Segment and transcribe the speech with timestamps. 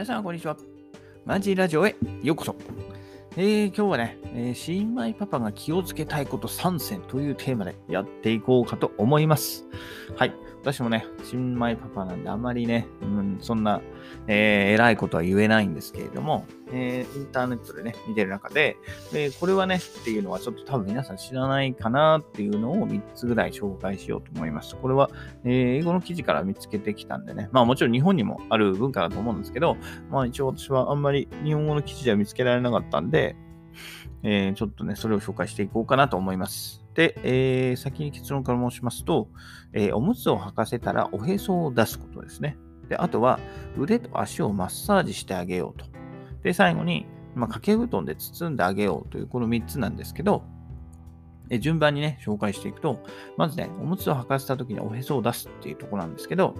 [0.00, 0.56] 皆さん、こんにちは。
[1.26, 2.56] マジラジオへようこそ。
[3.36, 9.66] えー、今日はね、えー、新米パパが気をつけたいこと3選というテーマでやっていこうかと思います。
[10.16, 10.32] はい。
[10.62, 13.80] 私もね、新米パパなんであんまりね、うん、そんな、
[14.26, 18.76] えー、偉いことは言えないんですけれども、えー、インターネットでね、見てる中で、
[19.10, 24.76] で、これはね、っていうのはちょっと多分皆さん知らないかなっていうのを3つぐらい紹介しようと思います。
[24.76, 25.10] これは、
[25.44, 29.78] えー、英語の記事から見つけてきたんでね、まあもちろん日本にもある文化だと思うんですけど、
[30.10, 33.34] まあ一応私はあんまり日本語の記事では見つけられなかったんで、
[34.22, 36.79] えー、ちょっとね、それを紹介していこうかなと思います。
[36.94, 39.28] で、えー、先に結論から申しますと、
[39.72, 42.56] えー、おむつを履かせたらおへそを出すことですね。
[42.88, 43.38] で、あとは
[43.78, 45.86] 腕と足をマッサージしてあげようと。
[46.42, 50.42] で、最後に、まあ、掛け布団で包んであげようというこの3つなんですけど、
[51.50, 53.00] え順番にね、紹介していくと、
[53.36, 56.54] まずね、おむつを履かせた時におへそを出すっていうところなんですけど、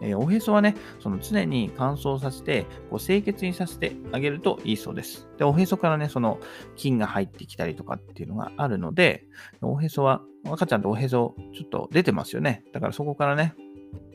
[0.00, 5.28] えー、おへそはね、その常に乾燥させて、こう清潔にさせてあげるといいそうです。
[5.38, 6.38] で、おへそからね、その
[6.76, 9.26] 菌が入ってきたりとかっていうのがあるので、
[9.62, 12.64] おへそは、赤ちゃんとおへそちょっと出てますよね。
[12.72, 13.54] だからそこからね、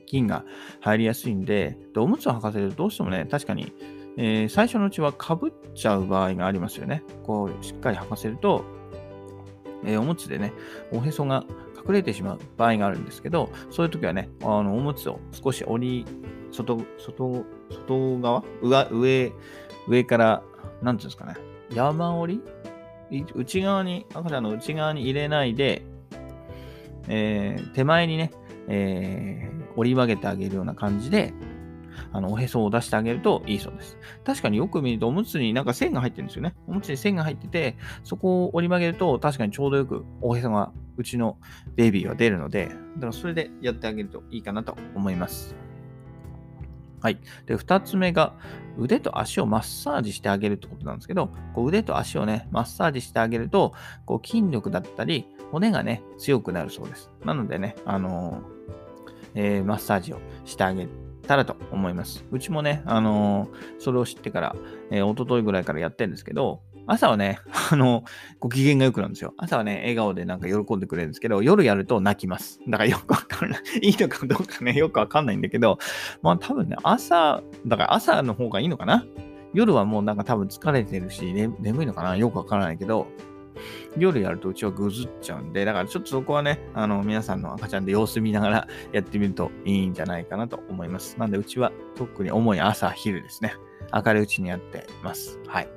[0.05, 0.43] 菌が
[0.81, 3.71] 入りやすいんで、でおむつを履かせるとどうしてもね、確かに、
[4.17, 7.03] えー、最初のうちはかぶっちゃう場合がありますよね。
[7.23, 8.63] こう、しっかり履かせると、
[9.85, 10.51] えー、おむつでね、
[10.91, 11.45] おへそが
[11.87, 16.05] 隠れてしまう場合があるんですけど、そういう時はね、あのおむつを少し折り、
[16.51, 18.43] 外、外、外側？
[18.61, 19.33] 上、上、
[19.87, 20.43] 上から、
[20.81, 21.35] なんていうんですかね、
[21.73, 22.41] 山折
[23.11, 23.25] り？
[23.33, 25.83] 内側に、赤ちゃんの内側に入れないで、
[27.07, 28.31] えー、手前にね、
[28.67, 31.33] えー、折り曲げてあげるような感じで、
[32.11, 33.97] あの、おへそを出してあげるといいそうです。
[34.23, 36.55] 確かによく見ると、おむつになんか線が入ってるんですよね。
[36.67, 41.37] おむつに線が入ってて、そこを折り曲げると、確かにちょうどよくおへそが、うちの
[41.75, 45.55] ベビーは出るので、だからそれでやってあげるといいかなと思います。
[47.01, 47.19] はい。
[47.45, 48.33] で、二つ目が、
[48.77, 53.73] 腕と足をマッサージしてあげるってことなんですけど、こう腕と足をね、マッサージしてあげると、
[54.05, 57.09] こう筋力だったり、骨がね、強くなるそうです。
[57.23, 58.59] なのでね、あのー、
[59.35, 60.87] えー、マッサージをしてあげ
[61.29, 62.25] たらと思います。
[62.31, 64.55] うちもね、あのー、それを知ってから、
[64.89, 67.39] えー、一昨日ぐらいからやってるんですけど、朝はね、
[67.71, 68.03] あの、
[68.39, 69.35] ご機嫌が良くなるんですよ。
[69.37, 72.59] 朝はね、笑顔でなんか喜んでくれるんですけど、夜やると泣きます。
[72.67, 73.61] だからよくわかんない。
[73.83, 75.77] いいのかどうかね、よくわかんないんだけど、
[76.23, 79.05] まあ多分ね、朝、だから朝の方がいいのかな
[79.53, 83.05] 夜はもうなんか多分疲れてるし、ね、眠いのかなよくわからないけど、
[83.97, 91.17] 夜やるとうちはぐずっちゃうんで、だからちょっとそこはね、あの、皆さんの赤ちゃんで様子見ながらやってみるといいんじゃないかなと思います。
[91.19, 93.53] なんでうちは特に主に朝、昼ですね。
[93.93, 95.39] 明るいうちにやってます。
[95.47, 95.69] はい。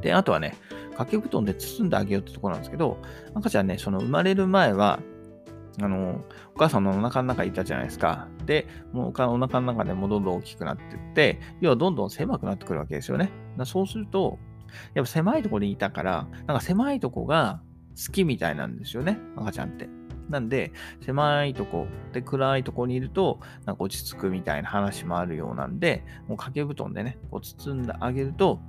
[0.00, 0.56] で、あとはね、
[0.90, 2.98] 掛け布団で包んであげようってところなんですけど、
[3.34, 5.00] 赤ちゃんね、その生まれる前は、
[5.82, 6.20] あの、
[6.54, 8.28] お母さんのお腹の中にいたじゃないですか。
[8.46, 13.30] で、もうお腹の中でもどんどん大きくなっていって、要はどんどん狭くなってくるわけですよね。
[13.64, 14.38] そうすると、
[14.94, 17.60] やっぱ狭いところにいたから、なんか狭いとこが
[17.96, 19.88] 好きみたいなんですよね、赤ちゃんって。
[20.28, 28.60] なんで、狭いとこで暗いとこにいると、なんか落ち着くみたいな話もあるようなんで、もう掛け布団でね、こう包んであげると、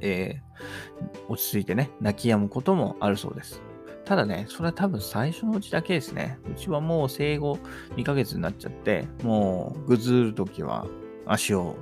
[0.00, 3.62] えー、落ち着いてね、泣き止むこともあるそうです。
[4.04, 6.38] ただね、それは多分最初のうちだけですね。
[6.50, 7.58] うちはもう生後
[7.96, 10.86] 2ヶ月になっちゃって、もうぐずるときは
[11.26, 11.76] 足を、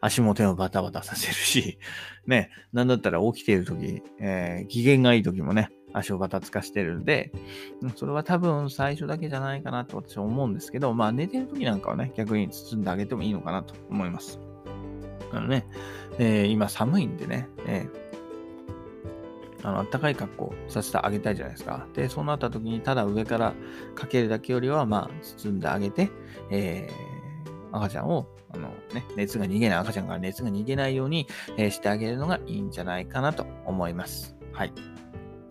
[0.00, 1.78] 足も手をバタバタさせるし、
[2.26, 7.32] ね、なんだったら起きているとき、えー、機嫌がいいときもね、足をバタつかしてるんで、
[7.96, 14.40] それは多分最初だけじゃないかなと私は思うんですけど、まあ寝てるときなんかはね、逆に包んであげてもいいのかなと思います。
[15.32, 15.66] あのね、
[16.18, 21.86] えー、今寒いんでね、えー、あの、暖かい格好させてあげたいじゃないですか。
[21.94, 23.54] で、そうなった時に、ただ上から
[23.94, 26.10] かけるだけよりは、まあ、包んであげて、
[26.50, 34.36] えー、赤ちゃんを、あのね、熱が逃げない、赤ちゃんから熱が逃げないように、え、してあげるのがいいんじゃないかなと思います。
[34.52, 34.72] はい。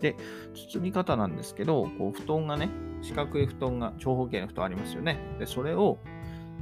[0.00, 0.16] で、
[0.54, 2.68] 包み方なんですけど、こう、布団がね、
[3.02, 5.18] 四角い布団が、長方形の布団ありますよね。
[5.38, 5.98] で、それを、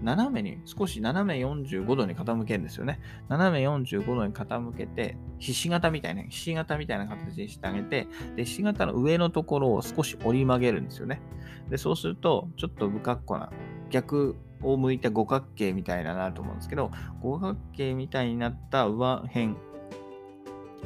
[0.02, 3.00] 斜めに、少し斜め45度に傾けるんですよね。
[3.28, 11.20] 斜め45度に傾けて、ひし形みたいな、ひし形みたいな形にしてあげて、で、ひし形の上のところを少し折り曲げるんですよね。
[11.68, 13.50] で、そうすると、ちょっと不格好な、
[13.90, 19.54] 逆を向いた五角形みたいななと思うんですけど、五角形みたいになった上辺、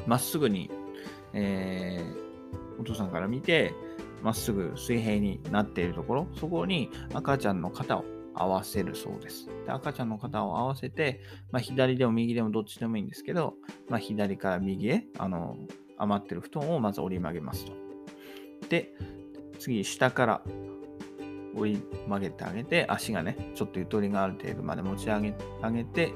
[0.06, 0.70] まっすぐに、
[1.32, 3.74] えー、お父さんから見て、
[4.22, 9.46] まっすぐ水平になっているところ、そこに赤ちゃんの肩を合わせるそうです。
[9.64, 11.20] で赤ちゃんの肩を合わせて、
[11.50, 13.54] まあ、左でも右でもどっちでもいいんですけど、
[13.88, 15.56] まあ、左から右へあの
[15.96, 17.72] 余ってる布団をまず折り曲げますと。
[18.68, 18.92] で、
[19.58, 20.42] 次、下から
[21.56, 26.12] 折り曲げてあげて、足がね、ちょっとゆとりがある程度まで持ち上げてあげて、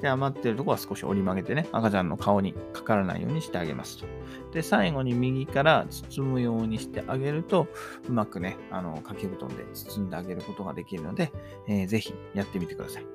[0.00, 4.06] で、余ってるとこは少し折り曲げてね、赤ちゃんの顔にかからないようにしてあげますと。
[4.52, 7.66] で、最後に右から包むようにしてあげると、
[8.08, 11.32] うまくね、あの、掛け布団で包んであげることができるので、
[11.66, 13.06] えー、ぜひやってみてください。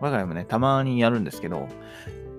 [0.00, 1.68] 我が家もね、たまにやるんですけど、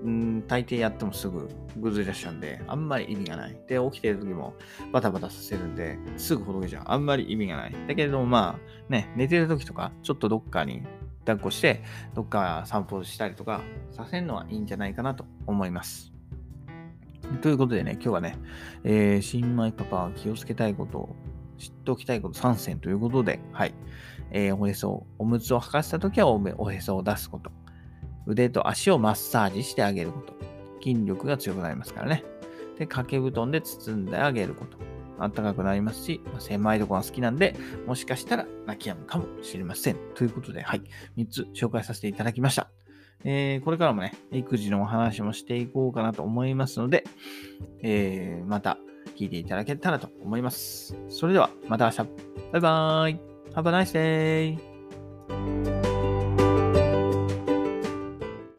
[0.04, 1.48] うん、大抵やってもすぐ
[1.78, 3.58] ぐずり出しちゃうんで、あんまり意味がない。
[3.68, 4.54] で、起きてる時も
[4.92, 6.84] バタバタさせるんで、すぐほどけちゃう。
[6.88, 7.76] あんまり意味がない。
[7.88, 10.84] だけれども、まあ、ね、寝てる時とか、ちょっとどっかに
[11.20, 11.84] 抱っこして、
[12.14, 13.62] どっか散歩したりとか
[13.92, 16.12] させるのはいいんじゃないかなと思います。
[17.42, 18.38] ということでね、今日はね、
[18.84, 21.16] えー、新米パパは気をつけたいことを
[21.58, 23.74] 知っておきたいこと3選ということで、はい。
[24.32, 27.52] えー、おへそ、おむつを履かせたときはおへそを出すこと。
[28.26, 30.34] 腕と足をマッサージしてあげること。
[30.82, 32.24] 筋力が強くなりますからね。
[32.78, 34.78] で、掛け布団で包んであげること。
[35.20, 37.56] 暖かくなりますし、狭いところが好きなんで、
[37.86, 39.98] もしかしたら泣き止むかもしれません。
[40.16, 40.82] ということで、はい。
[41.18, 42.70] 3つ紹介させていただきました。
[43.24, 47.06] えー、これからもね、育児のお話もしていこうかなと思いますので、
[47.82, 48.78] えー、また
[49.16, 50.98] 聞いていただけたらと思います。
[51.10, 51.98] それでは、また明日。
[51.98, 53.20] バイバーイ。
[53.54, 55.73] Have a nice day.